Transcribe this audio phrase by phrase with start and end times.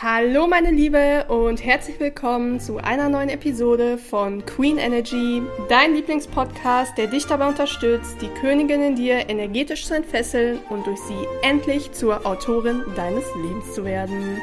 [0.00, 6.96] Hallo meine Liebe und herzlich willkommen zu einer neuen Episode von Queen Energy, dein Lieblingspodcast,
[6.96, 11.90] der dich dabei unterstützt, die Königin in dir energetisch zu entfesseln und durch sie endlich
[11.90, 14.40] zur Autorin deines Lebens zu werden.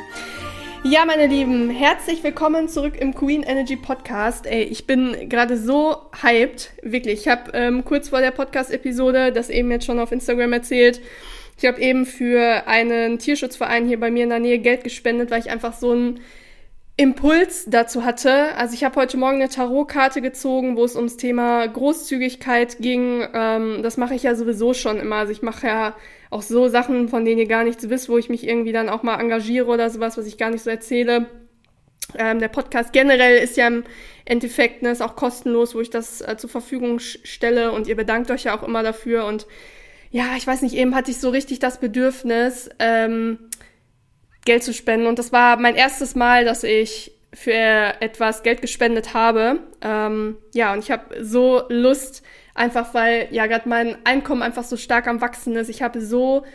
[0.84, 4.48] Ja, meine Lieben, herzlich willkommen zurück im Queen Energy Podcast.
[4.48, 7.22] Ey, ich bin gerade so hyped, wirklich.
[7.22, 11.00] Ich habe ähm, kurz vor der Podcast-Episode das eben jetzt schon auf Instagram erzählt
[11.58, 15.40] ich habe eben für einen Tierschutzverein hier bei mir in der Nähe Geld gespendet, weil
[15.40, 16.20] ich einfach so einen
[16.98, 18.56] Impuls dazu hatte.
[18.56, 23.26] Also ich habe heute Morgen eine Tarotkarte gezogen, wo es ums Thema Großzügigkeit ging.
[23.34, 25.18] Ähm, das mache ich ja sowieso schon immer.
[25.18, 25.96] Also ich mache ja
[26.30, 29.04] auch so Sachen, von denen ihr gar nichts wisst, wo ich mich irgendwie dann auch
[29.04, 31.28] mal engagiere oder sowas, was ich gar nicht so erzähle.
[32.18, 33.84] Ähm, der Podcast generell ist ja im
[34.24, 38.32] Endeffekt ne, ist auch kostenlos, wo ich das äh, zur Verfügung stelle und ihr bedankt
[38.32, 39.48] euch ja auch immer dafür und
[40.16, 43.38] ja, ich weiß nicht, eben hatte ich so richtig das Bedürfnis, ähm,
[44.46, 45.08] Geld zu spenden.
[45.08, 47.52] Und das war mein erstes Mal, dass ich für
[48.00, 49.60] etwas Geld gespendet habe.
[49.82, 52.24] Ähm, ja, und ich habe so Lust,
[52.54, 55.68] einfach weil ja gerade mein Einkommen einfach so stark am Wachsen ist.
[55.68, 56.46] Ich habe so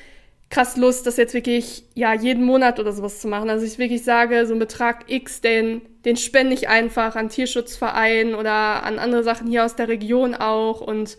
[0.49, 3.51] krass Lust, das jetzt wirklich ja jeden Monat oder sowas zu machen.
[3.51, 8.35] Also ich wirklich sage, so ein Betrag X, den, den spende ich einfach an Tierschutzvereinen
[8.35, 10.81] oder an andere Sachen hier aus der Region auch.
[10.81, 11.19] Und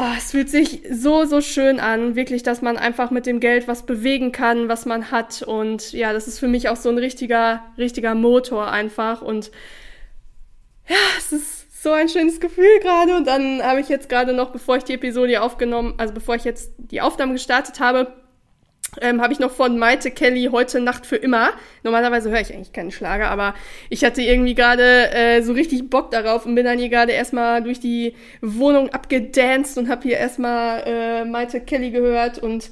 [0.00, 3.66] Oh, es fühlt sich so, so schön an, wirklich, dass man einfach mit dem Geld
[3.66, 5.42] was bewegen kann, was man hat.
[5.42, 9.22] Und ja, das ist für mich auch so ein richtiger, richtiger Motor einfach.
[9.22, 9.50] Und
[10.88, 13.16] ja, es ist so ein schönes Gefühl gerade.
[13.16, 16.44] Und dann habe ich jetzt gerade noch, bevor ich die Episode aufgenommen, also bevor ich
[16.44, 18.12] jetzt die Aufnahme gestartet habe,
[19.00, 21.50] ähm, habe ich noch von Maite Kelly heute Nacht für immer.
[21.82, 23.54] Normalerweise höre ich eigentlich keinen Schlager, aber
[23.90, 27.62] ich hatte irgendwie gerade äh, so richtig Bock darauf und bin dann hier gerade erstmal
[27.62, 32.70] durch die Wohnung abgedanced und habe hier erstmal äh, Maite Kelly gehört und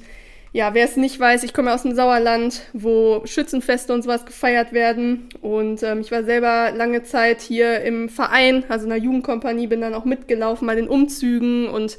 [0.53, 4.73] ja, wer es nicht weiß, ich komme aus dem Sauerland, wo Schützenfeste und sowas gefeiert
[4.73, 5.29] werden.
[5.41, 9.81] Und ähm, ich war selber lange Zeit hier im Verein, also in der Jugendkompanie, bin
[9.81, 11.97] dann auch mitgelaufen bei den Umzügen und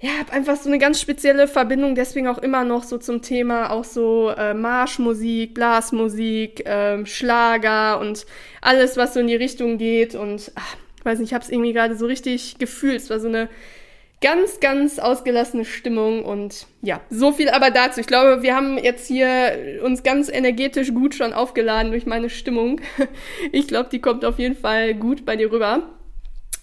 [0.00, 3.70] ja, habe einfach so eine ganz spezielle Verbindung, deswegen auch immer noch so zum Thema
[3.70, 8.26] auch so äh, Marschmusik, Blasmusik, äh, Schlager und
[8.60, 10.14] alles, was so in die Richtung geht.
[10.14, 12.96] Und ach, ich weiß nicht, ich habe es irgendwie gerade so richtig gefühlt.
[12.96, 13.48] Es war so eine
[14.20, 18.00] ganz, ganz ausgelassene Stimmung und ja, so viel aber dazu.
[18.00, 22.80] Ich glaube, wir haben jetzt hier uns ganz energetisch gut schon aufgeladen durch meine Stimmung.
[23.52, 25.82] Ich glaube, die kommt auf jeden Fall gut bei dir rüber.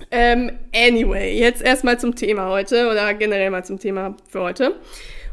[0.09, 4.75] Ähm, anyway, jetzt erstmal zum Thema heute oder generell mal zum Thema für heute.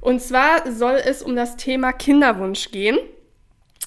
[0.01, 2.99] Und zwar soll es um das Thema Kinderwunsch gehen.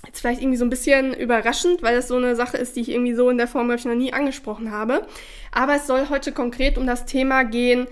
[0.06, 2.90] Jetzt vielleicht irgendwie so ein bisschen überraschend, weil das so eine Sache ist, die ich
[2.90, 5.06] irgendwie so in der Form, ich, noch nie angesprochen habe.
[5.52, 7.88] Aber es soll heute konkret um das Thema gehen,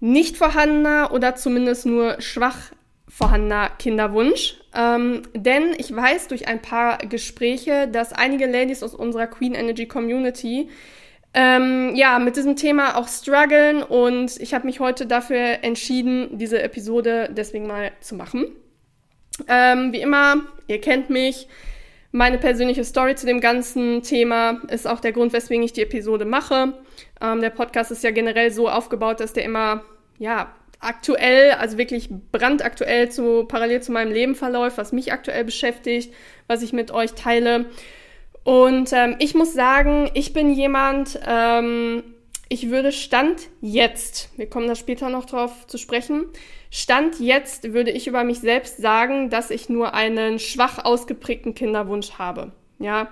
[0.00, 2.72] nicht vorhandener oder zumindest nur schwach
[3.08, 4.58] vorhandener Kinderwunsch.
[4.74, 9.86] Ähm, denn ich weiß durch ein paar Gespräche, dass einige Ladies aus unserer Queen Energy
[9.86, 10.70] Community
[11.34, 16.62] ähm, ja, mit diesem Thema auch strugglen und ich habe mich heute dafür entschieden, diese
[16.62, 18.48] Episode deswegen mal zu machen.
[19.48, 21.48] Ähm, wie immer, ihr kennt mich.
[22.14, 26.26] Meine persönliche Story zu dem ganzen Thema ist auch der Grund, weswegen ich die Episode
[26.26, 26.74] mache.
[27.22, 29.82] Ähm, der Podcast ist ja generell so aufgebaut, dass der immer,
[30.18, 36.12] ja, aktuell, also wirklich brandaktuell zu, parallel zu meinem Leben verläuft, was mich aktuell beschäftigt,
[36.48, 37.66] was ich mit euch teile.
[38.44, 42.02] Und ähm, ich muss sagen, ich bin jemand, ähm,
[42.48, 46.26] ich würde Stand jetzt, wir kommen da später noch drauf zu sprechen,
[46.70, 52.12] Stand jetzt würde ich über mich selbst sagen, dass ich nur einen schwach ausgeprägten Kinderwunsch
[52.12, 52.52] habe.
[52.78, 53.10] Ja,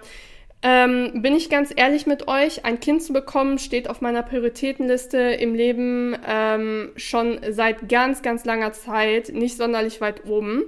[0.63, 5.19] ähm, bin ich ganz ehrlich mit euch, ein Kind zu bekommen steht auf meiner Prioritätenliste
[5.19, 10.65] im Leben ähm, schon seit ganz, ganz langer Zeit, nicht sonderlich weit oben.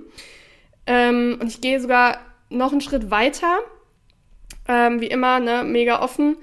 [0.86, 3.58] Ähm, und ich gehe sogar noch einen Schritt weiter
[4.68, 6.36] ähm, wie immer, ne, mega offen.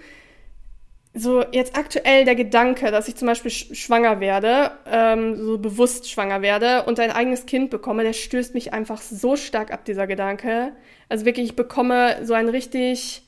[1.13, 6.09] So, jetzt aktuell der Gedanke, dass ich zum Beispiel sch schwanger werde, ähm, so bewusst
[6.09, 10.05] schwanger werde und ein eigenes Kind bekomme, der stößt mich einfach so stark ab, dieser
[10.05, 10.73] Gedanke.
[11.09, 13.23] Also wirklich, ich bekomme so ein richtig,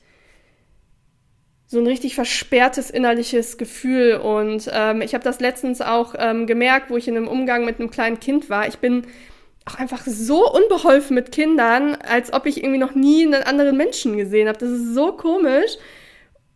[1.66, 4.14] so ein richtig versperrtes innerliches Gefühl.
[4.14, 7.80] Und ähm, ich habe das letztens auch ähm, gemerkt, wo ich in einem Umgang mit
[7.80, 8.68] einem kleinen Kind war.
[8.68, 9.06] Ich bin
[9.64, 14.16] auch einfach so unbeholfen mit Kindern, als ob ich irgendwie noch nie einen anderen Menschen
[14.16, 14.58] gesehen habe.
[14.58, 15.76] Das ist so komisch.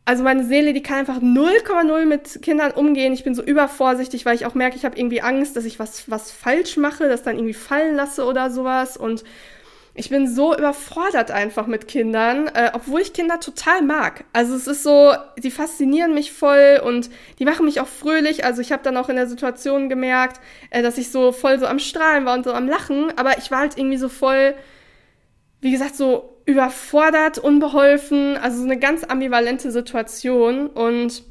[0.04, 3.12] Also meine Seele, die kann einfach 0,0 mit Kindern umgehen.
[3.12, 6.08] Ich bin so übervorsichtig, weil ich auch merke, ich habe irgendwie Angst, dass ich was,
[6.08, 8.96] was falsch mache, das dann irgendwie fallen lasse oder sowas.
[8.96, 9.24] Und
[9.96, 14.24] ich bin so überfordert einfach mit Kindern, äh, obwohl ich Kinder total mag.
[14.32, 17.08] Also es ist so, die faszinieren mich voll und
[17.38, 18.44] die machen mich auch fröhlich.
[18.44, 20.40] Also ich habe dann auch in der Situation gemerkt,
[20.70, 23.50] äh, dass ich so voll so am Strahlen war und so am Lachen, aber ich
[23.50, 24.54] war halt irgendwie so voll,
[25.62, 31.24] wie gesagt, so überfordert, unbeholfen, also so eine ganz ambivalente Situation und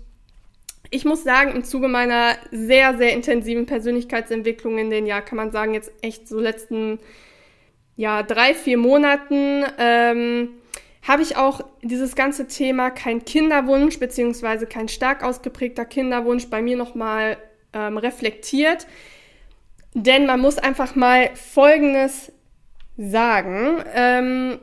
[0.90, 5.52] ich muss sagen, im Zuge meiner sehr, sehr intensiven Persönlichkeitsentwicklung in den, ja, kann man
[5.52, 7.00] sagen, jetzt echt so letzten,
[7.96, 10.50] ja, drei, vier Monaten, ähm,
[11.08, 16.78] habe ich auch dieses ganze Thema kein Kinderwunsch beziehungsweise kein stark ausgeprägter Kinderwunsch bei mir
[16.78, 17.38] nochmal
[17.74, 18.88] ähm, reflektiert.
[19.94, 22.32] Denn man muss einfach mal Folgendes
[22.98, 23.84] sagen.
[23.94, 24.60] Ähm,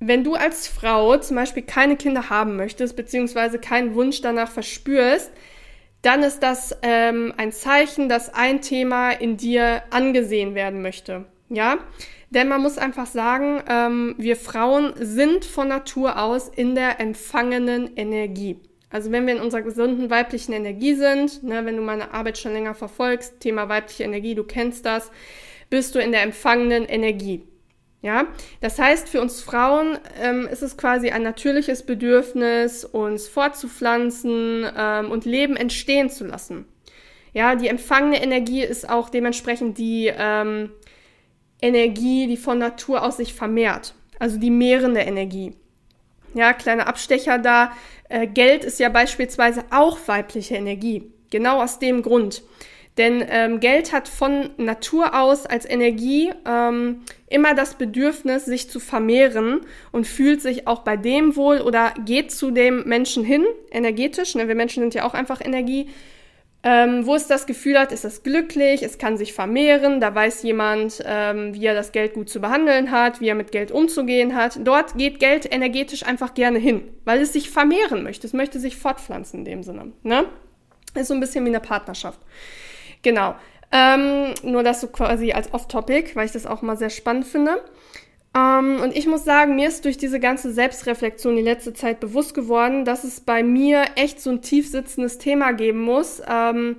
[0.00, 5.30] wenn du als Frau zum Beispiel keine Kinder haben möchtest, beziehungsweise keinen Wunsch danach verspürst,
[6.00, 11.26] dann ist das ähm, ein Zeichen, dass ein Thema in dir angesehen werden möchte.
[11.48, 11.78] Ja,
[12.34, 17.94] denn man muss einfach sagen, ähm, wir Frauen sind von Natur aus in der empfangenen
[17.96, 18.58] Energie.
[18.88, 22.52] Also wenn wir in unserer gesunden weiblichen Energie sind, ne, wenn du meine Arbeit schon
[22.52, 25.10] länger verfolgst, Thema weibliche Energie, du kennst das,
[25.68, 27.44] bist du in der empfangenen Energie.
[28.02, 28.26] Ja,
[28.60, 35.10] das heißt, für uns Frauen ähm, ist es quasi ein natürliches Bedürfnis, uns fortzupflanzen ähm,
[35.10, 36.64] und Leben entstehen zu lassen.
[37.32, 40.70] Ja, die empfangene Energie ist auch dementsprechend die ähm,
[41.62, 43.94] Energie, die von Natur aus sich vermehrt.
[44.18, 45.54] Also die mehrende Energie.
[46.34, 47.72] Ja, kleiner Abstecher da.
[48.08, 51.10] Äh, Geld ist ja beispielsweise auch weibliche Energie.
[51.30, 52.42] Genau aus dem Grund.
[52.98, 58.80] Denn ähm, Geld hat von Natur aus als Energie ähm, immer das Bedürfnis, sich zu
[58.80, 59.62] vermehren
[59.92, 64.34] und fühlt sich auch bei dem wohl oder geht zu dem Menschen hin, energetisch.
[64.34, 64.46] Ne?
[64.46, 65.88] Wir Menschen sind ja auch einfach Energie.
[66.64, 70.44] Ähm, wo es das Gefühl hat, ist es glücklich, es kann sich vermehren, da weiß
[70.44, 74.36] jemand, ähm, wie er das Geld gut zu behandeln hat, wie er mit Geld umzugehen
[74.36, 74.60] hat.
[74.62, 78.28] Dort geht Geld energetisch einfach gerne hin, weil es sich vermehren möchte.
[78.28, 79.92] Es möchte sich fortpflanzen in dem Sinne.
[80.04, 80.26] Ne?
[80.94, 82.20] Ist so ein bisschen wie eine Partnerschaft.
[83.02, 83.34] Genau.
[83.72, 87.60] Ähm, nur das so quasi als Off-Topic, weil ich das auch mal sehr spannend finde.
[88.34, 92.34] Ähm, und ich muss sagen, mir ist durch diese ganze Selbstreflexion die letzte Zeit bewusst
[92.34, 96.76] geworden, dass es bei mir echt so ein tief sitzendes Thema geben muss, ähm,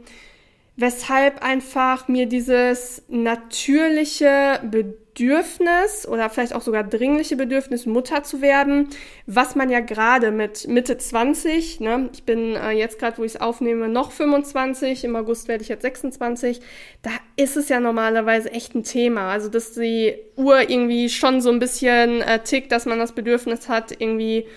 [0.76, 8.42] weshalb einfach mir dieses natürliche Bedürfnis Bedürfnis oder vielleicht auch sogar dringliche Bedürfnis, Mutter zu
[8.42, 8.89] werden,
[9.27, 13.36] was man ja gerade mit Mitte 20, ne, ich bin äh, jetzt gerade, wo ich
[13.36, 16.62] es aufnehme, noch 25, im August werde ich jetzt 26,
[17.04, 19.31] da ist es ja normalerweise echt ein Thema.
[19.31, 23.69] Also, dass die Uhr irgendwie schon so ein bisschen äh, tickt, dass man das Bedürfnis
[23.69, 24.48] hat, irgendwie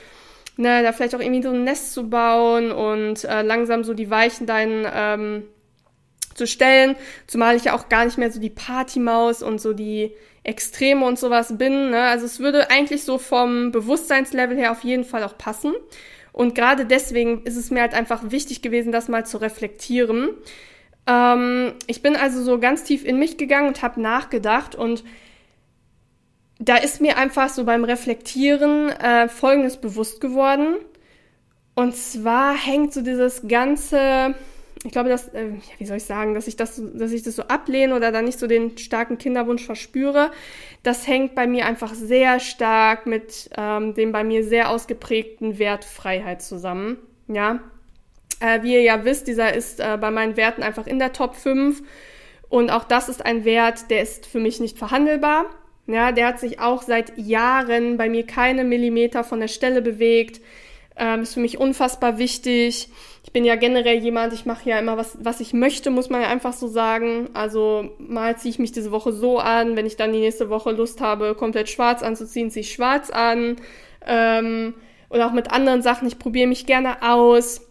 [0.56, 4.11] ne, da vielleicht auch irgendwie so ein Nest zu bauen und äh, langsam so die
[4.11, 5.43] Weichen deinen ähm,
[6.37, 6.97] zu stellen,
[7.27, 10.12] zumal ich ja auch gar nicht mehr so die Partymaus und so die
[10.44, 11.91] Extreme und sowas bin.
[11.91, 12.03] Ne?
[12.03, 15.75] Also es würde eigentlich so vom Bewusstseinslevel her auf jeden Fall auch passen.
[16.33, 20.31] Und gerade deswegen ist es mir halt einfach wichtig gewesen, das mal zu reflektieren.
[21.06, 25.03] Ähm, ich bin also so ganz tief in mich gegangen und habe nachgedacht und
[26.59, 30.77] da ist mir einfach so beim Reflektieren äh, Folgendes bewusst geworden.
[31.75, 34.35] Und zwar hängt so dieses ganze
[34.84, 37.43] ich glaube, dass, äh, wie soll ich sagen, dass ich das, dass ich das so
[37.43, 40.31] ablehne oder da nicht so den starken Kinderwunsch verspüre,
[40.82, 45.84] das hängt bei mir einfach sehr stark mit ähm, dem bei mir sehr ausgeprägten Wert
[45.84, 46.99] Freiheit zusammen.
[47.28, 47.61] Ja.
[48.40, 51.34] Äh, wie ihr ja wisst, dieser ist äh, bei meinen Werten einfach in der Top
[51.34, 51.82] 5.
[52.49, 55.46] Und auch das ist ein Wert, der ist für mich nicht verhandelbar.
[55.87, 60.40] Ja, der hat sich auch seit Jahren bei mir keine Millimeter von der Stelle bewegt.
[60.99, 62.88] Ähm, ist für mich unfassbar wichtig.
[63.23, 66.23] Ich bin ja generell jemand, ich mache ja immer was, was ich möchte, muss man
[66.23, 67.29] ja einfach so sagen.
[67.35, 70.71] Also mal ziehe ich mich diese Woche so an, wenn ich dann die nächste Woche
[70.71, 73.57] Lust habe, komplett schwarz anzuziehen, ziehe ich schwarz an.
[74.07, 74.75] Ähm,
[75.11, 77.62] oder auch mit anderen Sachen, ich probiere mich gerne aus.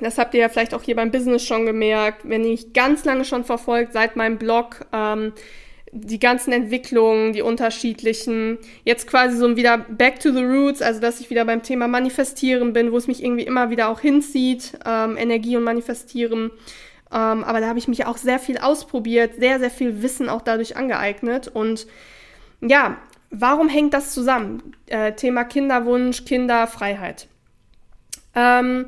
[0.00, 2.28] Das habt ihr ja vielleicht auch hier beim Business schon gemerkt.
[2.28, 5.32] Wenn ihr mich ganz lange schon verfolgt, seit meinem Blog, ähm,
[5.92, 11.20] die ganzen Entwicklungen, die unterschiedlichen, jetzt quasi so wieder back to the roots, also dass
[11.20, 15.16] ich wieder beim Thema Manifestieren bin, wo es mich irgendwie immer wieder auch hinzieht, ähm,
[15.16, 16.50] Energie und Manifestieren.
[17.10, 20.42] Ähm, aber da habe ich mich auch sehr viel ausprobiert, sehr, sehr viel Wissen auch
[20.42, 21.48] dadurch angeeignet.
[21.48, 21.86] Und
[22.60, 22.98] ja,
[23.30, 24.74] warum hängt das zusammen?
[24.86, 27.28] Äh, Thema Kinderwunsch, Kinderfreiheit.
[28.34, 28.86] Ähm,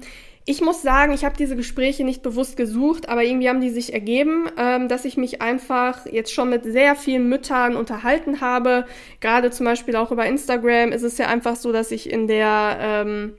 [0.50, 3.92] ich muss sagen, ich habe diese Gespräche nicht bewusst gesucht, aber irgendwie haben die sich
[3.92, 8.84] ergeben, ähm, dass ich mich einfach jetzt schon mit sehr vielen Müttern unterhalten habe.
[9.20, 12.78] Gerade zum Beispiel auch über Instagram ist es ja einfach so, dass ich in der
[12.80, 13.34] ähm,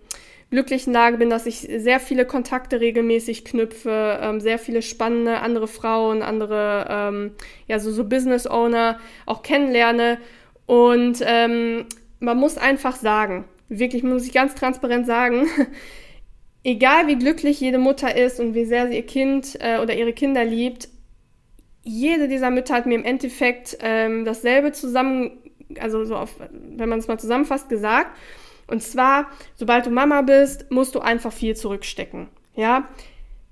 [0.51, 5.67] glücklichen Lage bin, dass ich sehr viele Kontakte regelmäßig knüpfe, ähm, sehr viele spannende andere
[5.67, 7.31] Frauen, andere ähm,
[7.67, 10.17] ja so, so Business Owner auch kennenlerne.
[10.65, 11.87] Und ähm,
[12.21, 15.47] man muss einfach sagen, wirklich muss ich ganz transparent sagen,
[16.63, 20.13] egal wie glücklich jede Mutter ist und wie sehr sie ihr Kind äh, oder ihre
[20.13, 20.89] Kinder liebt,
[21.83, 25.41] jede dieser Mütter hat mir im Endeffekt ähm, dasselbe zusammen
[25.79, 28.17] also so auf, wenn man es mal zusammenfasst, gesagt.
[28.67, 32.29] Und zwar, sobald du Mama bist, musst du einfach viel zurückstecken.
[32.55, 32.87] Ja,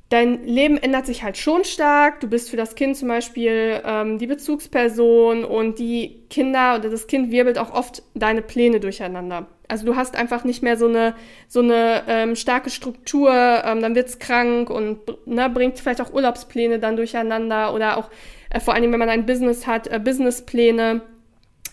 [0.10, 2.20] dein Leben ändert sich halt schon stark.
[2.20, 7.08] Du bist für das Kind zum Beispiel ähm, die Bezugsperson und die Kinder oder das
[7.08, 9.48] Kind wirbelt auch oft deine Pläne durcheinander.
[9.70, 11.14] Also du hast einfach nicht mehr so eine
[11.48, 16.80] so eine ähm, starke Struktur, ähm, dann wird's krank und ne, bringt vielleicht auch Urlaubspläne
[16.80, 18.10] dann durcheinander oder auch
[18.50, 21.02] äh, vor allem, wenn man ein Business hat, äh, Businesspläne,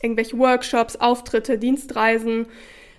[0.03, 2.47] irgendwelche Workshops, Auftritte, Dienstreisen.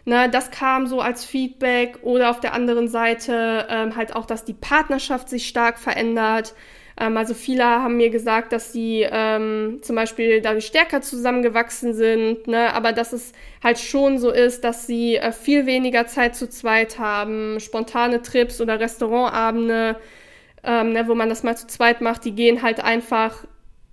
[0.05, 4.45] Ne, das kam so als Feedback oder auf der anderen Seite ähm, halt auch, dass
[4.45, 6.55] die Partnerschaft sich stark verändert.
[6.99, 12.47] Ähm, also viele haben mir gesagt, dass sie ähm, zum Beispiel dadurch stärker zusammengewachsen sind,
[12.47, 16.49] ne, aber dass es halt schon so ist, dass sie äh, viel weniger Zeit zu
[16.49, 19.97] zweit haben, spontane Trips oder Restaurantabende,
[20.63, 23.45] ähm, ne, wo man das mal zu zweit macht, die gehen halt einfach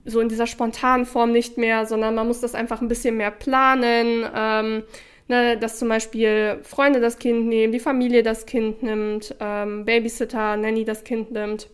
[0.06, 3.30] so in dieser spontanen Form nicht mehr, sondern man muss das einfach ein bisschen mehr
[3.30, 4.24] planen.
[4.34, 4.82] Ähm,
[5.28, 10.56] ne, dass zum Beispiel Freunde das Kind nehmen, die Familie das Kind nimmt, ähm, Babysitter,
[10.56, 11.68] Nanny das Kind nimmt.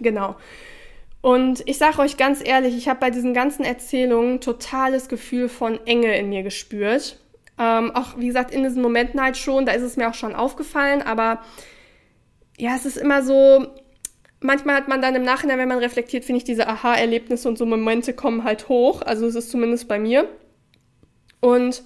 [0.00, 0.36] Genau.
[1.20, 5.84] Und ich sage euch ganz ehrlich, ich habe bei diesen ganzen Erzählungen totales Gefühl von
[5.86, 7.18] Enge in mir gespürt.
[7.58, 10.34] Ähm, auch wie gesagt, in diesen Momenten halt schon, da ist es mir auch schon
[10.34, 11.42] aufgefallen, aber
[12.58, 13.66] ja, es ist immer so,
[14.40, 17.66] manchmal hat man dann im Nachhinein, wenn man reflektiert, finde ich, diese Aha-Erlebnisse und so
[17.66, 19.02] Momente kommen halt hoch.
[19.02, 20.28] Also es ist zumindest bei mir.
[21.40, 21.82] Und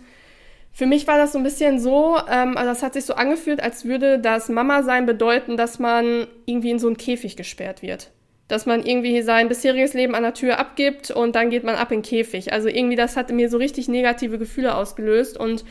[0.73, 3.63] für mich war das so ein bisschen so, ähm, also das hat sich so angefühlt,
[3.63, 8.11] als würde das Mama-Sein bedeuten, dass man irgendwie in so einen Käfig gesperrt wird.
[8.49, 11.93] Dass man irgendwie sein bisheriges Leben an der Tür abgibt und dann geht man ab
[11.93, 12.53] in den Käfig.
[12.53, 15.65] Also irgendwie, das hat mir so richtig negative Gefühle ausgelöst und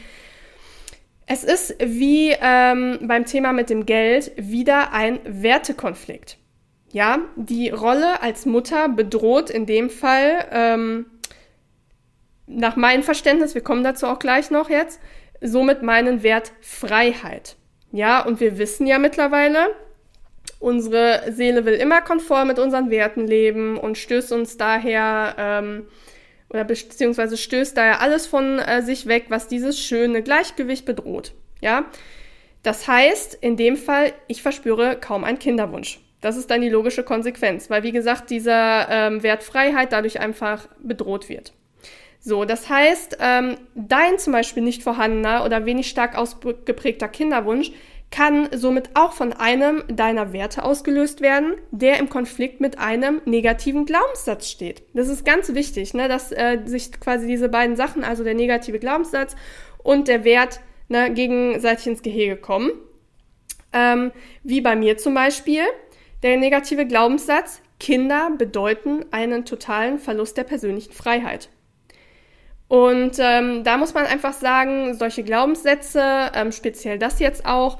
[1.32, 6.38] es ist wie ähm, beim Thema mit dem Geld wieder ein Wertekonflikt.
[6.91, 11.06] Ja, die Rolle als Mutter bedroht in dem Fall ähm,
[12.50, 15.00] nach meinem Verständnis, wir kommen dazu auch gleich noch jetzt,
[15.39, 17.56] somit meinen Wert Freiheit.
[17.91, 19.70] Ja, und wir wissen ja mittlerweile,
[20.60, 25.88] unsere Seele will immer konform mit unseren Werten leben und stößt uns daher ähm,
[26.50, 31.34] oder beziehungsweise stößt daher alles von äh, sich weg, was dieses schöne Gleichgewicht bedroht.
[31.62, 31.86] Ja,
[32.63, 36.00] das heißt, in dem Fall, ich verspüre kaum einen Kinderwunsch.
[36.22, 40.68] Das ist dann die logische Konsequenz, weil wie gesagt, dieser ähm, Wert Freiheit dadurch einfach
[40.79, 41.53] bedroht wird.
[42.19, 47.71] So, das heißt, ähm, dein zum Beispiel nicht vorhandener oder wenig stark ausgeprägter Kinderwunsch
[48.12, 53.86] kann somit auch von einem deiner Werte ausgelöst werden, der im Konflikt mit einem negativen
[53.86, 54.83] Glaubenssatz steht.
[54.93, 58.79] Das ist ganz wichtig, ne, dass äh, sich quasi diese beiden Sachen, also der negative
[58.79, 59.36] Glaubenssatz
[59.83, 62.71] und der Wert, ne, gegenseitig ins Gehege kommen.
[63.71, 64.12] Ähm,
[64.43, 65.62] wie bei mir zum Beispiel.
[66.24, 71.48] Der negative Glaubenssatz, Kinder bedeuten einen totalen Verlust der persönlichen Freiheit.
[72.69, 77.79] Und ähm, da muss man einfach sagen, solche Glaubenssätze, ähm, speziell das jetzt auch,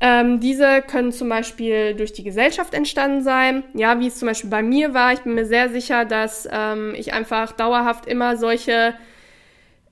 [0.00, 3.64] ähm, diese können zum Beispiel durch die Gesellschaft entstanden sein.
[3.74, 5.12] Ja, wie es zum Beispiel bei mir war.
[5.12, 8.94] Ich bin mir sehr sicher, dass ähm, ich einfach dauerhaft immer solche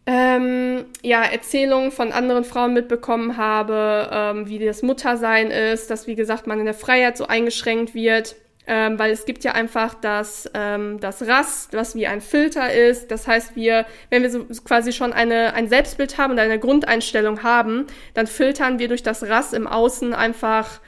[0.07, 6.15] ähm, ja, Erzählungen von anderen Frauen mitbekommen habe, ähm, wie das Muttersein ist, dass wie
[6.15, 8.37] gesagt man in der Freiheit so eingeschränkt wird
[8.67, 13.11] ähm, weil es gibt ja einfach das, ähm, das Rass, was wie ein Filter ist.
[13.11, 17.43] Das heißt, wir, wenn wir so quasi schon eine, ein Selbstbild haben und eine Grundeinstellung
[17.43, 20.81] haben, dann filtern wir durch das Rass im Außen einfach,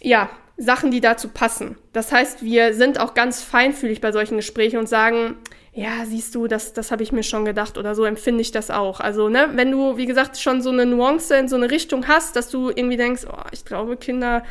[0.00, 0.28] ja,
[0.58, 1.76] Sachen, die dazu passen.
[1.92, 5.36] Das heißt, wir sind auch ganz feinfühlig bei solchen Gesprächen und sagen,
[5.72, 8.70] ja, siehst du, das, das habe ich mir schon gedacht oder so empfinde ich das
[8.70, 9.00] auch.
[9.00, 12.34] Also, ne, wenn du, wie gesagt, schon so eine Nuance in so eine Richtung hast,
[12.34, 14.42] dass du irgendwie denkst, oh, ich glaube, Kinder,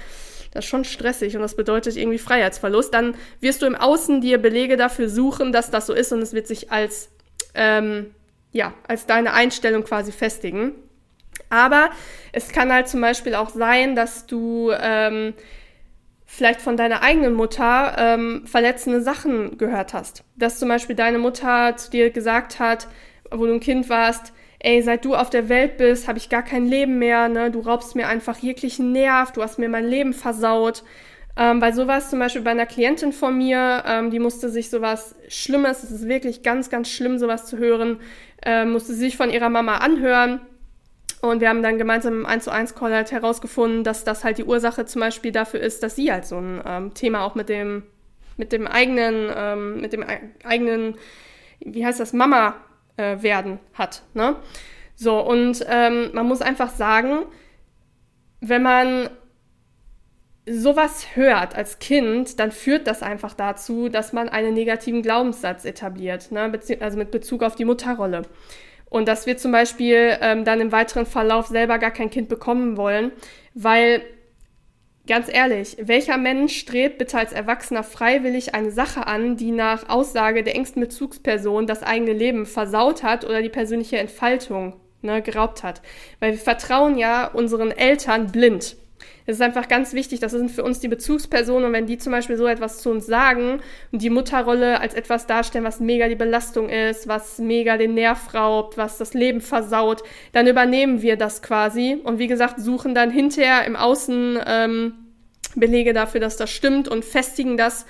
[0.55, 4.38] das ist schon stressig und das bedeutet irgendwie Freiheitsverlust, dann wirst du im Außen dir
[4.38, 7.09] Belege dafür suchen, dass das so ist und es wird sich als,
[7.53, 8.15] ähm,
[8.53, 10.71] ja, als deine Einstellung quasi festigen.
[11.50, 11.89] Aber
[12.31, 15.33] es kann halt zum Beispiel auch sein, dass du ähm,
[16.25, 20.24] vielleicht von deiner eigenen Mutter ähm, verletzende Sachen gehört hast.
[20.38, 22.88] Dass zum Beispiel deine Mutter zu dir gesagt hat,
[23.29, 24.31] wo du ein Kind warst,
[24.65, 27.51] ey, seit du auf der Welt bist, habe ich gar kein Leben mehr, ne?
[27.51, 30.84] Du raubst mir einfach jeglichen Nerv, du hast mir mein Leben versaut.
[31.38, 35.15] Ähm, weil sowas zum Beispiel bei einer Klientin von mir, ähm, die musste sich sowas
[35.27, 38.00] Schlimmes, es ist wirklich ganz, ganz schlimm, sowas zu hören,
[38.43, 40.41] ähm, musste sich von ihrer Mama anhören.
[41.22, 44.39] Und wir haben dann gemeinsam im 1 zu 1 Call halt herausgefunden, dass das halt
[44.39, 47.50] die Ursache zum Beispiel dafür ist, dass sie halt so ein ähm, Thema auch mit
[47.50, 47.84] dem,
[48.38, 50.03] mit dem eigenen, ähm, mit dem
[50.43, 50.95] eigenen,
[51.60, 52.55] wie heißt das, Mama
[52.98, 54.04] äh, werden hat.
[54.14, 54.36] Ne?
[54.96, 57.25] So, und ähm, man muss einfach sagen,
[58.42, 59.10] wenn man
[60.48, 66.32] sowas hört als Kind, dann führt das einfach dazu, dass man einen negativen Glaubenssatz etabliert,
[66.32, 66.52] ne?
[66.80, 68.24] also mit Bezug auf die Mutterrolle.
[68.90, 72.78] Und dass wir zum Beispiel ähm, dann im weiteren Verlauf selber gar kein Kind bekommen
[72.78, 73.12] wollen,
[73.54, 74.04] weil
[75.07, 80.41] Ganz ehrlich, welcher Mensch strebt bitte als Erwachsener freiwillig eine Sache an, die nach Aussage
[80.43, 85.83] der engsten Bezugsperson das eigene Leben versaut hat oder die persönliche Entfaltung ne, geraubt hat?
[86.19, 88.77] Weil wir vertrauen ja unseren Eltern blind.
[89.27, 92.12] Es ist einfach ganz wichtig, das sind für uns die Bezugspersonen und wenn die zum
[92.12, 93.60] Beispiel so etwas zu uns sagen
[93.91, 98.36] und die Mutterrolle als etwas darstellen, was mega die Belastung ist, was mega den Nerv
[98.36, 103.10] raubt, was das Leben versaut, dann übernehmen wir das quasi und wie gesagt suchen dann
[103.10, 104.94] hinterher im Außen ähm,
[105.55, 107.86] Belege dafür, dass das stimmt und festigen das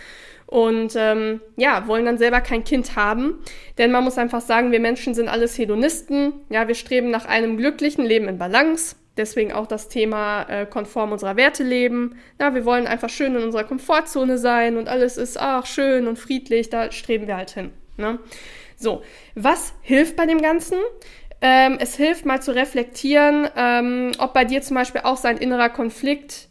[0.47, 3.39] und ähm, ja, wollen dann selber kein Kind haben.
[3.77, 6.33] Denn man muss einfach sagen, wir Menschen sind alles Hedonisten.
[6.49, 8.95] Ja, wir streben nach einem glücklichen Leben in Balance.
[9.17, 12.17] Deswegen auch das Thema äh, konform unserer Werte leben.
[12.39, 16.19] Ja, wir wollen einfach schön in unserer Komfortzone sein und alles ist ach schön und
[16.19, 16.69] friedlich.
[16.69, 17.71] Da streben wir halt hin.
[17.97, 18.19] Ne?
[18.75, 19.03] So,
[19.35, 20.77] was hilft bei dem Ganzen?
[21.41, 25.69] Ähm, es hilft mal zu reflektieren, ähm, ob bei dir zum Beispiel auch sein innerer
[25.69, 26.49] Konflikt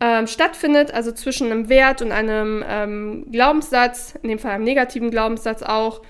[0.00, 5.10] ähm, stattfindet, also zwischen einem Wert und einem ähm, Glaubenssatz, in dem Fall einem negativen
[5.10, 6.02] Glaubenssatz auch,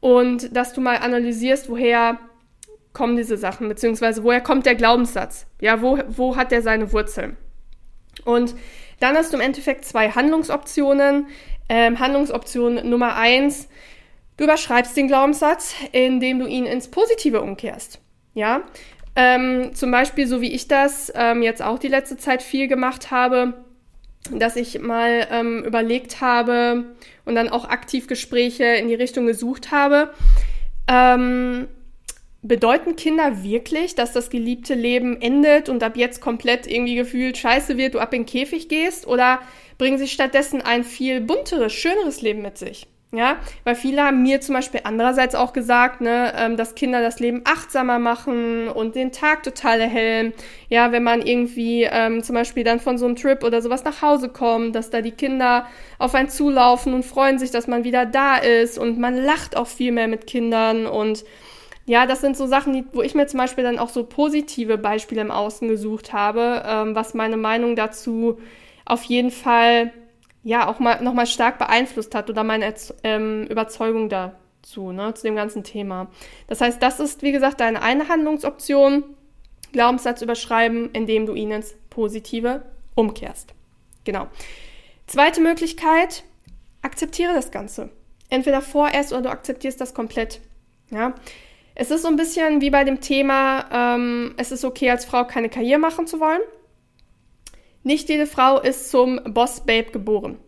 [0.00, 2.18] und dass du mal analysierst, woher
[2.94, 5.46] kommen diese Sachen, beziehungsweise woher kommt der Glaubenssatz?
[5.60, 7.36] Ja, wo, wo hat der seine Wurzeln?
[8.24, 8.54] Und
[9.00, 11.26] dann hast du im Endeffekt zwei Handlungsoptionen.
[11.68, 13.68] Ähm, Handlungsoption Nummer eins,
[14.36, 18.00] du überschreibst den Glaubenssatz, indem du ihn ins Positive umkehrst.
[18.34, 18.62] Ja,
[19.16, 23.10] ähm, zum Beispiel, so wie ich das ähm, jetzt auch die letzte Zeit viel gemacht
[23.10, 23.54] habe,
[24.30, 29.70] dass ich mal ähm, überlegt habe und dann auch aktiv Gespräche in die Richtung gesucht
[29.70, 30.10] habe.
[30.88, 31.68] Ähm,
[32.44, 37.76] bedeuten Kinder wirklich, dass das geliebte Leben endet und ab jetzt komplett irgendwie gefühlt scheiße
[37.78, 39.06] wird, du ab in den Käfig gehst?
[39.06, 39.40] Oder
[39.78, 42.86] bringen sie stattdessen ein viel bunteres, schöneres Leben mit sich?
[43.12, 47.20] Ja, weil viele haben mir zum Beispiel andererseits auch gesagt, ne, ähm, dass Kinder das
[47.20, 50.32] Leben achtsamer machen und den Tag total erhellen.
[50.68, 54.02] Ja, wenn man irgendwie ähm, zum Beispiel dann von so einem Trip oder sowas nach
[54.02, 55.68] Hause kommt, dass da die Kinder
[56.00, 59.68] auf einen zulaufen und freuen sich, dass man wieder da ist und man lacht auch
[59.68, 61.24] viel mehr mit Kindern und
[61.86, 64.78] ja, das sind so Sachen, die, wo ich mir zum Beispiel dann auch so positive
[64.78, 68.38] Beispiele im Außen gesucht habe, ähm, was meine Meinung dazu
[68.86, 69.92] auf jeden Fall
[70.42, 75.36] ja auch mal nochmal stark beeinflusst hat oder meine ähm, Überzeugung dazu, ne, zu dem
[75.36, 76.08] ganzen Thema.
[76.46, 79.04] Das heißt, das ist, wie gesagt, deine eine Handlungsoption,
[79.72, 82.62] Glaubenssatz überschreiben, indem du ihn ins Positive
[82.94, 83.54] umkehrst.
[84.04, 84.28] Genau.
[85.06, 86.24] Zweite Möglichkeit,
[86.82, 87.90] akzeptiere das Ganze.
[88.30, 90.40] Entweder vorerst oder du akzeptierst das komplett.
[90.90, 91.14] Ja,
[91.74, 95.24] es ist so ein bisschen wie bei dem Thema, ähm, es ist okay, als Frau
[95.24, 96.40] keine Karriere machen zu wollen.
[97.82, 100.38] Nicht jede Frau ist zum Boss-Babe geboren.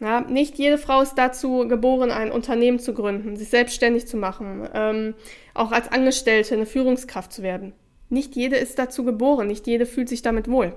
[0.00, 4.68] Ja, nicht jede Frau ist dazu geboren, ein Unternehmen zu gründen, sich selbstständig zu machen,
[4.74, 5.14] ähm,
[5.54, 7.72] auch als Angestellte eine Führungskraft zu werden.
[8.08, 10.74] Nicht jede ist dazu geboren, nicht jede fühlt sich damit wohl.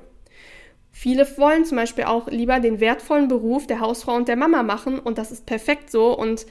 [0.91, 4.99] Viele wollen zum Beispiel auch lieber den wertvollen Beruf der Hausfrau und der Mama machen
[4.99, 6.45] und das ist perfekt so und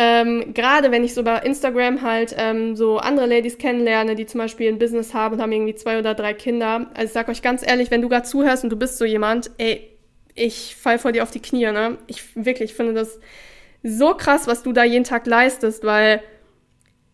[0.00, 4.38] ähm, Gerade wenn ich so bei Instagram halt ähm, so andere Ladies kennenlerne, die zum
[4.38, 6.86] Beispiel ein Business haben und haben irgendwie zwei oder drei Kinder.
[6.94, 9.50] Also ich sag euch ganz ehrlich, wenn du gerade zuhörst und du bist so jemand,
[9.58, 9.90] ey,
[10.36, 11.98] ich fall vor dir auf die Knie, ne?
[12.06, 13.18] Ich wirklich finde das
[13.82, 16.22] so krass, was du da jeden Tag leistest, weil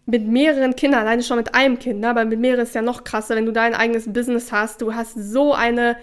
[0.04, 2.10] mit mehreren Kindern, alleine schon mit einem Kind, ne?
[2.10, 4.82] aber mit mehreren ist ja noch krasser, wenn du dein eigenes Business hast.
[4.82, 5.96] Du hast so eine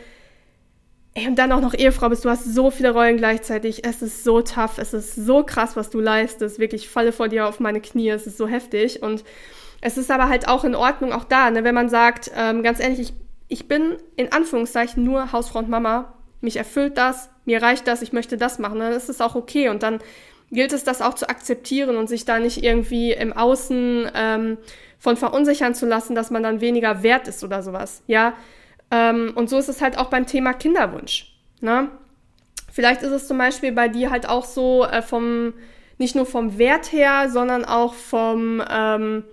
[1.14, 3.84] Ey, und dann auch noch Ehefrau bist, du hast so viele Rollen gleichzeitig.
[3.86, 6.58] Es ist so tough, es ist so krass, was du leistest.
[6.58, 9.04] Wirklich, ich falle vor dir auf meine Knie, es ist so heftig.
[9.04, 9.26] Und
[9.82, 12.80] es ist aber halt auch in Ordnung, auch da, ne, wenn man sagt, ähm, ganz
[12.80, 13.14] ehrlich, ich,
[13.50, 16.14] ich bin in Anführungszeichen nur Hausfrau und Mama.
[16.40, 18.80] Mich erfüllt das, mir reicht das, ich möchte das machen.
[18.80, 19.68] Dann ist es auch okay.
[19.68, 20.00] Und dann
[20.50, 24.58] gilt es, das auch zu akzeptieren und sich da nicht irgendwie im Außen ähm,
[24.98, 28.02] von verunsichern zu lassen, dass man dann weniger wert ist oder sowas.
[28.08, 28.34] Ja,
[28.92, 31.34] ähm, und so ist es halt auch beim Thema Kinderwunsch.
[31.62, 31.90] Ne?
[32.72, 35.54] Vielleicht ist es zum Beispiel bei dir halt auch so äh, vom,
[35.98, 39.24] nicht nur vom Wert her, sondern auch vom, ähm,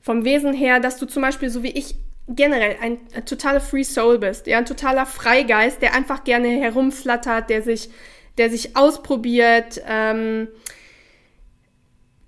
[0.00, 1.96] vom Wesen her, dass du zum Beispiel, so wie ich,
[2.28, 7.48] generell ein, ein totaler Free Soul bist, ja, ein totaler Freigeist, der einfach gerne herumflattert,
[7.48, 7.88] der sich,
[8.36, 10.48] der sich ausprobiert, ähm,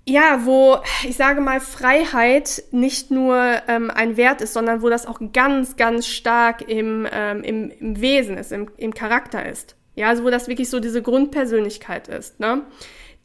[0.05, 5.05] ja, wo ich sage mal Freiheit nicht nur ähm, ein Wert ist, sondern wo das
[5.05, 9.75] auch ganz, ganz stark im, ähm, im, im Wesen ist, im, im Charakter ist.
[9.95, 12.39] Ja, also wo das wirklich so diese Grundpersönlichkeit ist.
[12.39, 12.63] Ne?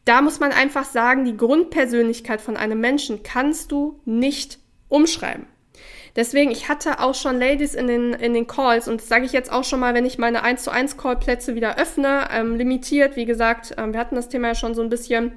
[0.05, 4.59] Da muss man einfach sagen, die Grundpersönlichkeit von einem Menschen kannst du nicht
[4.89, 5.47] umschreiben.
[6.15, 9.33] Deswegen, ich hatte auch schon Ladies in den, in den Calls und das sage ich
[9.33, 13.17] jetzt auch schon mal, wenn ich meine 1 zu 1 Call-Plätze wieder öffne, ähm, limitiert,
[13.17, 15.33] wie gesagt, ähm, wir hatten das Thema ja schon so ein bisschen.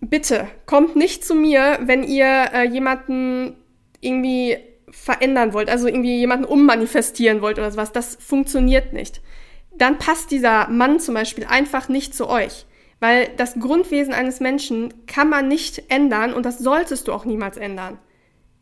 [0.00, 3.56] Bitte, kommt nicht zu mir, wenn ihr äh, jemanden
[4.00, 4.58] irgendwie
[4.90, 7.92] verändern wollt, also irgendwie jemanden ummanifestieren wollt oder sowas.
[7.92, 9.20] Das funktioniert nicht.
[9.76, 12.66] Dann passt dieser Mann zum Beispiel einfach nicht zu euch.
[13.00, 17.56] Weil das Grundwesen eines Menschen kann man nicht ändern und das solltest du auch niemals
[17.56, 17.98] ändern.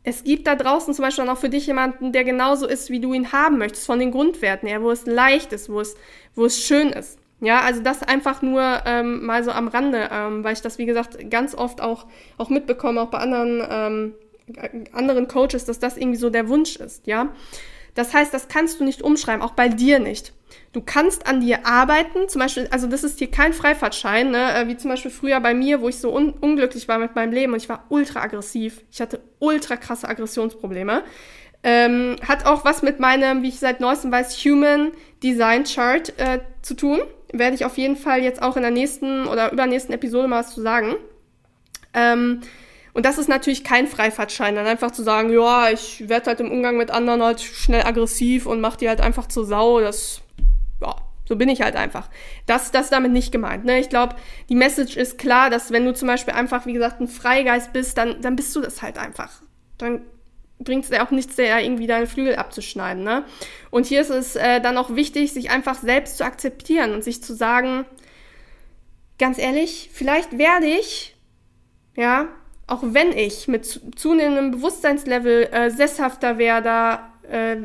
[0.03, 3.13] Es gibt da draußen zum Beispiel auch für dich jemanden, der genauso ist, wie du
[3.13, 5.95] ihn haben möchtest, von den Grundwerten her, wo es leicht ist, wo es,
[6.35, 7.19] wo es schön ist.
[7.39, 10.87] Ja, also das einfach nur ähm, mal so am Rande, ähm, weil ich das, wie
[10.87, 14.13] gesagt, ganz oft auch, auch mitbekomme, auch bei anderen, ähm,
[14.91, 17.29] anderen Coaches, dass das irgendwie so der Wunsch ist, ja.
[17.93, 20.33] Das heißt, das kannst du nicht umschreiben, auch bei dir nicht.
[20.71, 24.53] Du kannst an dir arbeiten, zum Beispiel, also das ist hier kein Freifahrtschein, ne?
[24.53, 27.33] Äh, wie zum Beispiel früher bei mir, wo ich so un unglücklich war mit meinem
[27.33, 28.81] Leben und ich war ultra aggressiv.
[28.91, 31.03] Ich hatte ultra krasse Aggressionsprobleme.
[31.63, 34.91] Ähm, hat auch was mit meinem, wie ich seit neuestem weiß, Human
[35.23, 36.99] Design Chart äh, zu tun.
[37.31, 40.53] Werde ich auf jeden Fall jetzt auch in der nächsten oder übernächsten Episode mal was
[40.53, 40.95] zu sagen.
[41.93, 42.41] Ähm,
[42.93, 46.51] und das ist natürlich kein Freifahrtschein, dann einfach zu sagen, ja, ich werde halt im
[46.51, 50.21] Umgang mit anderen halt schnell aggressiv und mach die halt einfach zur Sau, das,
[50.81, 50.95] ja,
[51.27, 52.09] so bin ich halt einfach.
[52.45, 53.65] Das, das ist damit nicht gemeint.
[53.65, 53.79] Ne?
[53.79, 54.15] Ich glaube,
[54.49, 57.97] die Message ist klar, dass wenn du zum Beispiel einfach, wie gesagt, ein Freigeist bist,
[57.97, 59.41] dann, dann bist du das halt einfach.
[59.77, 60.01] Dann
[60.59, 63.03] bringt es dir auch nichts, der irgendwie deine Flügel abzuschneiden.
[63.03, 63.23] Ne?
[63.69, 67.23] Und hier ist es äh, dann auch wichtig, sich einfach selbst zu akzeptieren und sich
[67.23, 67.85] zu sagen,
[69.19, 71.15] ganz ehrlich, vielleicht werde ich,
[71.95, 72.27] ja,
[72.67, 73.65] auch wenn ich mit
[73.95, 77.57] zunehmendem Bewusstseinslevel äh, sesshafter werde, äh,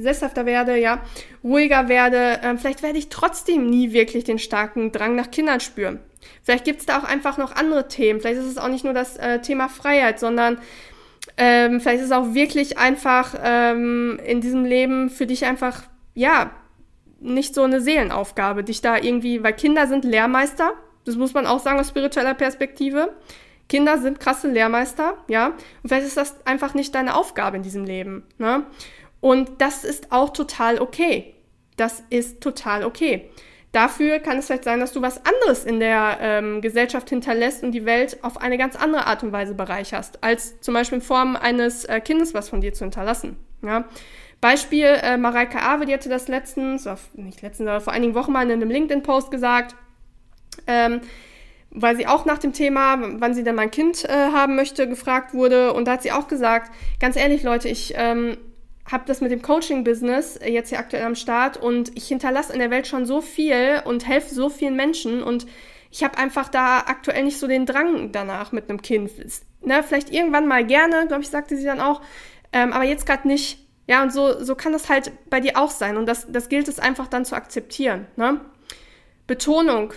[0.00, 1.02] sesshafter werde, ja,
[1.44, 6.00] ruhiger werde, äh, vielleicht werde ich trotzdem nie wirklich den starken Drang nach Kindern spüren.
[6.42, 8.20] Vielleicht gibt es da auch einfach noch andere Themen.
[8.20, 10.58] Vielleicht ist es auch nicht nur das äh, Thema Freiheit, sondern
[11.38, 16.50] ähm, vielleicht ist es auch wirklich einfach ähm, in diesem Leben für dich einfach, ja,
[17.20, 20.72] nicht so eine Seelenaufgabe, dich da irgendwie, weil Kinder sind Lehrmeister,
[21.04, 23.14] das muss man auch sagen aus spiritueller Perspektive.
[23.68, 25.48] Kinder sind krasse Lehrmeister, ja.
[25.82, 28.64] Und vielleicht ist das einfach nicht deine Aufgabe in diesem Leben, ne?
[29.20, 31.34] Und das ist auch total okay.
[31.76, 33.30] Das ist total okay.
[33.72, 37.72] Dafür kann es vielleicht sein, dass du was anderes in der ähm, Gesellschaft hinterlässt und
[37.72, 41.36] die Welt auf eine ganz andere Art und Weise bereicherst, als zum Beispiel in Form
[41.36, 43.36] eines äh, Kindes was von dir zu hinterlassen.
[43.62, 43.84] Ja?
[44.40, 48.42] Beispiel, äh, Mareike Awe, die hatte das letztens, nicht letztens, aber vor einigen Wochen mal
[48.42, 49.74] in einem LinkedIn-Post gesagt,
[50.66, 51.00] ähm,
[51.70, 55.34] weil sie auch nach dem Thema, wann sie denn mein Kind äh, haben möchte, gefragt
[55.34, 55.74] wurde.
[55.74, 58.38] Und da hat sie auch gesagt, ganz ehrlich Leute, ich ähm,
[58.90, 62.70] habe das mit dem Coaching-Business jetzt hier aktuell am Start und ich hinterlasse in der
[62.70, 65.46] Welt schon so viel und helfe so vielen Menschen und
[65.90, 69.10] ich habe einfach da aktuell nicht so den Drang danach mit einem Kind.
[69.62, 72.00] Ne, vielleicht irgendwann mal gerne, glaube ich, sagte sie dann auch,
[72.52, 73.64] ähm, aber jetzt gerade nicht.
[73.86, 76.68] Ja, und so, so kann das halt bei dir auch sein und das, das gilt
[76.68, 78.06] es einfach dann zu akzeptieren.
[78.16, 78.40] Ne?
[79.26, 79.94] Betonung.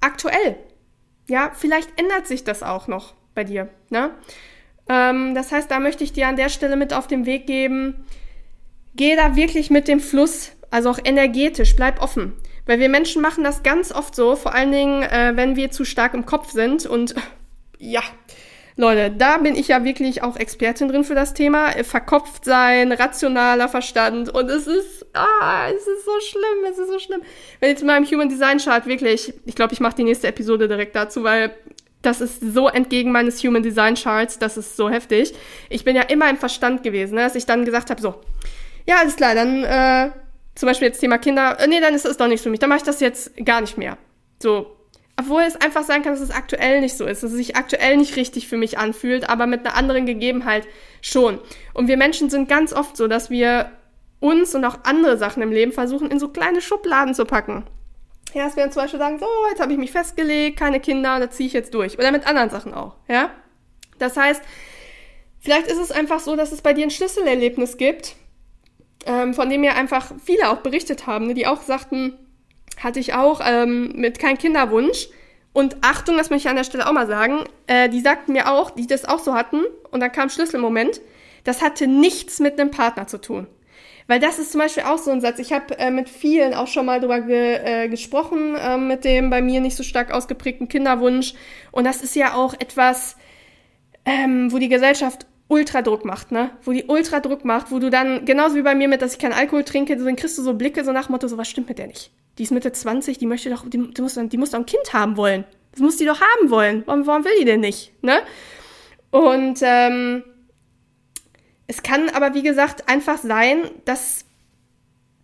[0.00, 0.56] Aktuell.
[1.28, 3.68] Ja, vielleicht ändert sich das auch noch bei dir.
[3.90, 4.12] Ne?
[4.90, 7.94] Ähm, das heißt, da möchte ich dir an der Stelle mit auf den Weg geben,
[8.96, 12.32] geh da wirklich mit dem Fluss, also auch energetisch, bleib offen.
[12.66, 15.84] Weil wir Menschen machen das ganz oft so, vor allen Dingen, äh, wenn wir zu
[15.84, 16.86] stark im Kopf sind.
[16.86, 17.14] Und
[17.78, 18.02] ja,
[18.76, 21.70] Leute, da bin ich ja wirklich auch Expertin drin für das Thema.
[21.84, 24.28] Verkopft sein, rationaler Verstand.
[24.28, 27.22] Und es ist, ah, es ist so schlimm, es ist so schlimm.
[27.60, 30.66] Wenn jetzt in meinem Human Design Chart wirklich, ich glaube, ich mache die nächste Episode
[30.66, 31.54] direkt dazu, weil
[32.02, 35.34] das ist so entgegen meines Human Design Charts, das ist so heftig.
[35.68, 38.14] Ich bin ja immer im Verstand gewesen, ne, dass ich dann gesagt habe, so,
[38.86, 40.10] ja, alles klar, dann äh,
[40.54, 42.68] zum Beispiel jetzt Thema Kinder, äh, nee, dann ist das doch nichts für mich, dann
[42.68, 43.98] mache ich das jetzt gar nicht mehr.
[44.42, 44.76] So,
[45.18, 47.98] obwohl es einfach sein kann, dass es aktuell nicht so ist, dass es sich aktuell
[47.98, 50.66] nicht richtig für mich anfühlt, aber mit einer anderen Gegebenheit
[51.02, 51.38] schon.
[51.74, 53.70] Und wir Menschen sind ganz oft so, dass wir
[54.20, 57.64] uns und auch andere Sachen im Leben versuchen, in so kleine Schubladen zu packen.
[58.34, 61.30] Ja, wir dann zum Beispiel sagen, so, jetzt habe ich mich festgelegt, keine Kinder, da
[61.30, 61.98] ziehe ich jetzt durch.
[61.98, 63.30] Oder mit anderen Sachen auch, ja.
[63.98, 64.42] Das heißt,
[65.40, 68.16] vielleicht ist es einfach so, dass es bei dir ein Schlüsselerlebnis gibt,
[69.06, 72.16] ähm, von dem ja einfach viele auch berichtet haben, ne, die auch sagten,
[72.78, 75.08] hatte ich auch ähm, mit kein Kinderwunsch.
[75.52, 78.50] Und Achtung, das möchte ich an der Stelle auch mal sagen, äh, die sagten mir
[78.50, 81.00] auch, die das auch so hatten, und dann kam Schlüsselmoment,
[81.44, 83.46] das hatte nichts mit einem Partner zu tun.
[84.10, 85.38] Weil das ist zum Beispiel auch so ein Satz.
[85.38, 89.30] Ich habe äh, mit vielen auch schon mal drüber ge, äh, gesprochen, äh, mit dem
[89.30, 91.34] bei mir nicht so stark ausgeprägten Kinderwunsch.
[91.70, 93.16] Und das ist ja auch etwas,
[94.04, 96.50] ähm, wo die Gesellschaft Ultradruck macht, ne?
[96.64, 99.32] Wo die Ultradruck macht, wo du dann, genauso wie bei mir mit, dass ich keinen
[99.32, 101.86] Alkohol trinke, dann kriegst du so Blicke so nach Motto, so was stimmt mit der
[101.86, 102.10] nicht?
[102.38, 104.92] Die ist Mitte 20, die möchte doch, die, die, muss, die muss doch ein Kind
[104.92, 105.44] haben wollen.
[105.70, 106.82] Das muss die doch haben wollen.
[106.84, 108.18] Warum, warum will die denn nicht, ne?
[109.12, 110.24] Und ähm,
[111.70, 114.24] es kann aber, wie gesagt, einfach sein, dass,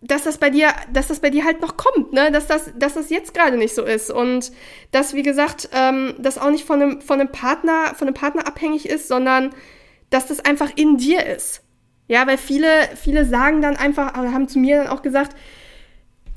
[0.01, 2.31] dass das bei dir, dass das bei dir halt noch kommt, ne?
[2.31, 4.09] Dass das, dass das jetzt gerade nicht so ist.
[4.09, 4.53] Und
[4.91, 8.47] dass, wie gesagt, ähm, das auch nicht von einem, von einem Partner, von einem Partner
[8.47, 9.49] abhängig ist, sondern
[10.09, 11.63] dass das einfach in dir ist.
[12.07, 15.35] Ja, weil viele, viele sagen dann einfach, haben zu mir dann auch gesagt,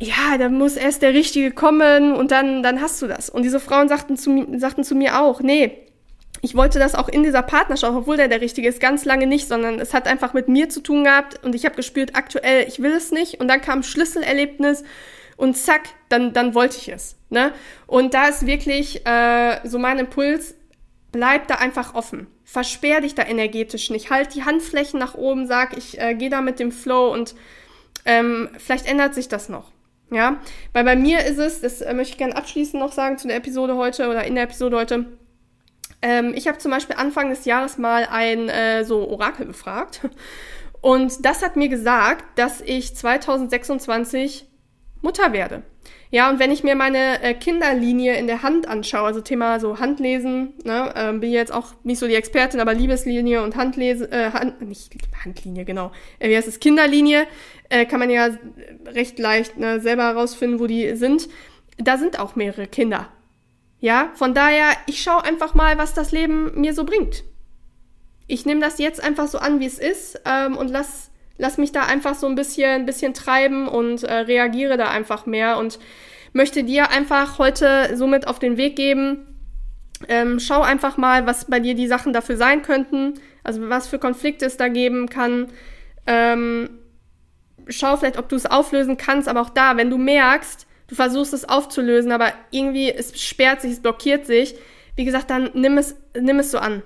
[0.01, 3.31] ja, da muss erst der Richtige kommen und dann, dann hast du das.
[3.31, 5.87] Und diese Frauen sagten zu, sagten zu mir auch, nee,
[6.43, 9.47] ich wollte das auch in dieser Partnerschaft, obwohl der der Richtige ist, ganz lange nicht,
[9.47, 12.81] sondern es hat einfach mit mir zu tun gehabt und ich habe gespürt, aktuell, ich
[12.81, 13.41] will es nicht.
[13.41, 14.83] Und dann kam Schlüsselerlebnis
[15.37, 17.17] und zack, dann, dann wollte ich es.
[17.29, 17.53] Ne?
[17.87, 20.55] Und da ist wirklich äh, so mein Impuls,
[21.13, 22.27] bleib da einfach offen.
[22.45, 24.11] Versperr dich da energetisch nicht.
[24.11, 27.35] Halt die Handflächen nach oben, sag, ich äh, gehe da mit dem Flow und
[28.07, 29.73] ähm, vielleicht ändert sich das noch.
[30.13, 30.41] Ja,
[30.73, 33.37] weil bei mir ist es, das äh, möchte ich gerne abschließend noch sagen zu der
[33.37, 35.07] Episode heute oder in der Episode heute,
[36.03, 40.01] ähm, ich habe zum Beispiel Anfang des Jahres mal ein äh, so Orakel befragt.
[40.81, 44.47] Und das hat mir gesagt, dass ich 2026
[45.03, 45.63] Mutter werde.
[46.11, 49.79] Ja, und wenn ich mir meine äh, Kinderlinie in der Hand anschaue, also Thema so
[49.79, 54.33] Handlesen, ne, ähm, bin jetzt auch nicht so die Expertin, aber Liebeslinie und Handlese, äh,
[54.33, 54.93] Hand, nicht
[55.25, 57.29] Handlinie, genau, äh, wie heißt es, Kinderlinie,
[57.69, 58.29] äh, kann man ja
[58.87, 61.29] recht leicht ne, selber herausfinden, wo die sind.
[61.79, 63.09] Da sind auch mehrere Kinder
[63.81, 67.25] ja, von daher, ich schaue einfach mal, was das Leben mir so bringt.
[68.27, 71.73] Ich nehme das jetzt einfach so an, wie es ist ähm, und lass, lass mich
[71.73, 75.79] da einfach so ein bisschen, bisschen treiben und äh, reagiere da einfach mehr und
[76.33, 79.27] möchte dir einfach heute somit auf den Weg geben.
[80.09, 83.99] Ähm, schau einfach mal, was bei dir die Sachen dafür sein könnten, also was für
[83.99, 85.49] Konflikte es da geben kann.
[86.07, 86.71] Ähm,
[87.69, 91.33] schau vielleicht, ob du es auflösen kannst, aber auch da, wenn du merkst, du versuchst
[91.33, 94.57] es aufzulösen, aber irgendwie es sperrt sich, es blockiert sich,
[94.97, 96.83] wie gesagt, dann nimm es, nimm es so an.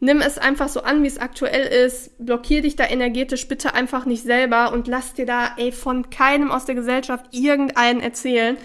[0.00, 2.12] Nimm es einfach so an, wie es aktuell ist.
[2.24, 6.50] Blockier dich da energetisch bitte einfach nicht selber und lass dir da, ey, von keinem
[6.50, 8.56] aus der Gesellschaft irgendeinen erzählen.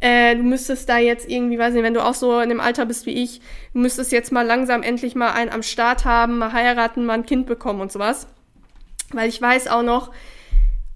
[0.00, 2.86] Äh, du müsstest da jetzt irgendwie, weiß nicht, wenn du auch so in dem Alter
[2.86, 3.40] bist wie ich,
[3.72, 7.26] du müsstest jetzt mal langsam endlich mal einen am Start haben, mal heiraten, mal ein
[7.26, 8.26] Kind bekommen und sowas.
[9.12, 10.12] Weil ich weiß auch noch,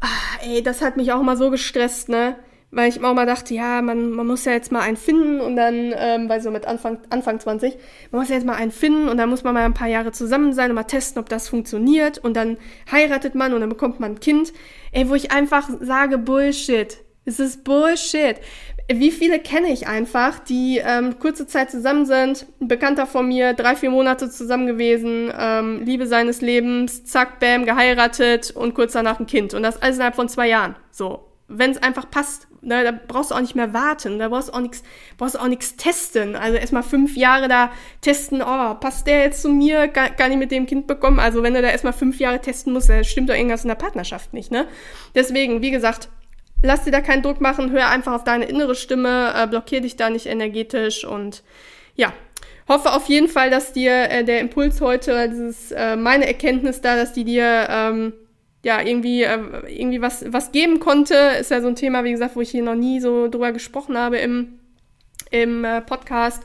[0.01, 2.37] ah, ey, das hat mich auch mal so gestresst, ne?
[2.71, 5.57] Weil ich auch mal dachte, ja, man, man muss ja jetzt mal einen finden und
[5.57, 7.77] dann, ähm, weil so mit Anfang, Anfang 20,
[8.11, 10.13] man muss ja jetzt mal einen finden und dann muss man mal ein paar Jahre
[10.13, 12.59] zusammen sein und mal testen, ob das funktioniert und dann
[12.91, 14.53] heiratet man und dann bekommt man ein Kind.
[14.93, 16.99] Ey, wo ich einfach sage, Bullshit.
[17.25, 18.37] Es ist Bullshit.
[18.91, 23.53] Wie viele kenne ich einfach, die ähm, kurze Zeit zusammen sind, ein Bekannter von mir,
[23.53, 29.21] drei, vier Monate zusammen gewesen, ähm, Liebe seines Lebens, zack, bam, geheiratet und kurz danach
[29.21, 29.53] ein Kind.
[29.53, 30.75] Und das alles innerhalb von zwei Jahren.
[30.91, 32.47] So, wenn es einfach passt.
[32.61, 34.83] Ne, da brauchst du auch nicht mehr warten, da brauchst du auch nichts,
[35.17, 36.35] brauchst du auch nichts testen.
[36.35, 40.39] Also erstmal fünf Jahre da testen, oh, passt der jetzt zu mir, kann, kann ich
[40.39, 41.21] mit dem Kind bekommen?
[41.21, 43.77] Also wenn du da erstmal fünf Jahre testen musst, dann stimmt doch irgendwas in der
[43.77, 44.67] Partnerschaft nicht, ne?
[45.15, 46.09] Deswegen, wie gesagt,
[46.63, 49.95] lass dir da keinen Druck machen, hör einfach auf deine innere Stimme, äh, blockier dich
[49.95, 51.45] da nicht energetisch und
[51.95, 52.13] ja,
[52.69, 56.97] hoffe auf jeden Fall, dass dir äh, der Impuls heute, dieses äh, meine Erkenntnis da,
[56.97, 58.13] dass die dir ähm,
[58.65, 61.15] ja, irgendwie, äh, irgendwie was, was geben konnte.
[61.41, 63.97] Ist ja so ein Thema, wie gesagt, wo ich hier noch nie so drüber gesprochen
[63.97, 64.59] habe im,
[65.31, 66.43] im äh, Podcast.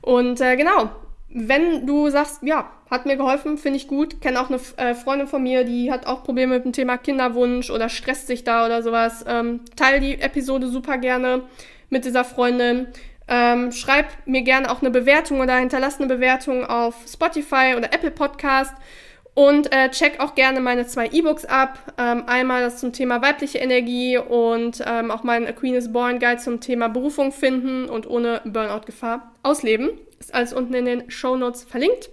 [0.00, 0.90] Und äh, genau,
[1.28, 4.20] wenn du sagst, ja, hat mir geholfen, finde ich gut.
[4.20, 7.70] Kenne auch eine äh, Freundin von mir, die hat auch Probleme mit dem Thema Kinderwunsch
[7.70, 9.24] oder stresst sich da oder sowas.
[9.26, 11.42] Ähm, teil die Episode super gerne
[11.90, 12.86] mit dieser Freundin.
[13.26, 18.10] Ähm, schreib mir gerne auch eine Bewertung oder hinterlass eine Bewertung auf Spotify oder Apple
[18.10, 18.74] Podcast.
[19.34, 21.92] Und äh, check auch gerne meine zwei E-Books ab.
[21.98, 26.38] Ähm, einmal das zum Thema weibliche Energie und ähm, auch mein Queen is Born Guide
[26.38, 29.90] zum Thema Berufung finden und ohne Burnout-Gefahr ausleben.
[30.20, 32.10] Ist alles unten in den Show Notes verlinkt.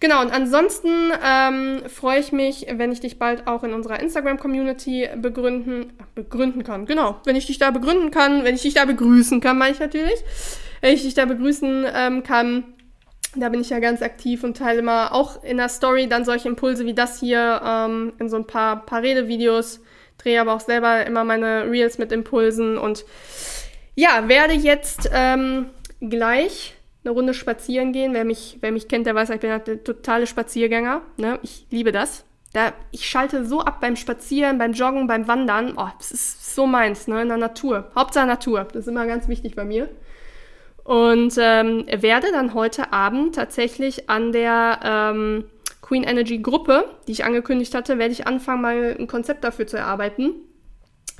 [0.00, 5.08] Genau, und ansonsten ähm, freue ich mich, wenn ich dich bald auch in unserer Instagram-Community
[5.16, 6.86] begründen, begründen kann.
[6.86, 9.80] Genau, wenn ich dich da begründen kann, wenn ich dich da begrüßen kann, meine ich
[9.80, 10.18] natürlich.
[10.80, 12.64] Wenn ich dich da begrüßen ähm, kann
[13.36, 16.48] da bin ich ja ganz aktiv und teile immer auch in der Story dann solche
[16.48, 19.80] Impulse wie das hier ähm, in so ein paar, paar Redevideos.
[20.18, 23.04] Drehe aber auch selber immer meine Reels mit Impulsen und
[23.94, 25.66] ja, werde jetzt ähm,
[26.00, 28.12] gleich eine Runde spazieren gehen.
[28.12, 31.02] Wer mich, wer mich kennt, der weiß, ich bin halt der totale Spaziergänger.
[31.16, 31.38] Ne?
[31.42, 32.24] Ich liebe das.
[32.52, 35.74] Da, ich schalte so ab beim Spazieren, beim Joggen, beim Wandern.
[35.76, 37.22] Oh, das ist so meins, ne?
[37.22, 37.90] In der Natur.
[37.94, 38.64] Hauptsache Natur.
[38.64, 39.88] Das ist immer ganz wichtig bei mir.
[40.84, 45.44] Und ähm, werde dann heute Abend tatsächlich an der ähm,
[45.82, 49.76] Queen Energy Gruppe, die ich angekündigt hatte, werde ich anfangen, mal ein Konzept dafür zu
[49.76, 50.34] erarbeiten.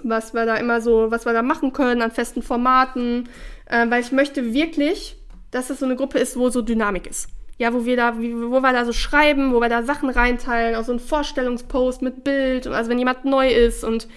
[0.02, 3.28] Was wir da immer so, was wir da machen können an festen Formaten.
[3.66, 5.16] Äh, weil ich möchte wirklich,
[5.50, 7.28] dass es so eine Gruppe ist, wo so Dynamik ist.
[7.60, 10.84] ja, wo wir da, wo wir da so schreiben, wo wir da Sachen reinteilen, auch
[10.84, 14.08] so ein Vorstellungspost mit Bild, also wenn jemand neu ist und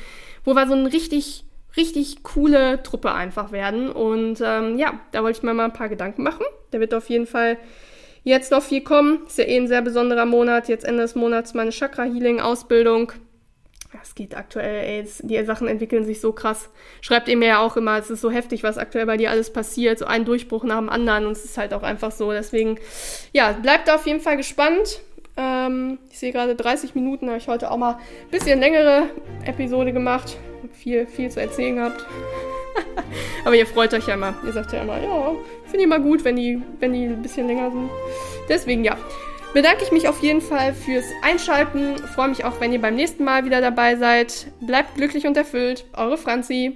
[0.45, 1.43] wo wir so ein richtig,
[1.75, 3.91] richtig coole Truppe einfach werden.
[3.91, 6.45] Und ähm, ja, da wollte ich mir mal ein paar Gedanken machen.
[6.71, 7.57] Da wird auf jeden Fall
[8.23, 9.21] jetzt noch viel kommen.
[9.27, 10.69] Ist ja eh ein sehr besonderer Monat.
[10.69, 13.13] Jetzt Ende des Monats meine Chakra-Healing-Ausbildung.
[14.01, 16.69] Es geht aktuell, ey, die Sachen entwickeln sich so krass.
[17.01, 19.53] Schreibt ihr mir ja auch immer, es ist so heftig, was aktuell bei dir alles
[19.53, 19.99] passiert.
[19.99, 22.31] So ein Durchbruch nach dem anderen und es ist halt auch einfach so.
[22.31, 22.79] Deswegen,
[23.33, 25.01] ja, bleibt auf jeden Fall gespannt.
[25.37, 29.09] Ähm, ich sehe gerade 30 Minuten, habe ich heute auch mal ein bisschen längere
[29.45, 30.37] Episode gemacht.
[30.83, 32.05] Viel, viel zu erzählen gehabt.
[33.45, 34.33] Aber ihr freut euch ja immer.
[34.45, 37.47] Ihr sagt ja immer, ja, finde ich mal gut, wenn die, wenn die ein bisschen
[37.47, 37.89] länger sind.
[38.49, 38.97] Deswegen ja.
[39.53, 41.97] Bedanke ich mich auf jeden Fall fürs Einschalten.
[42.15, 44.47] Freue mich auch, wenn ihr beim nächsten Mal wieder dabei seid.
[44.59, 45.85] Bleibt glücklich und erfüllt.
[45.95, 46.71] Eure Franzi.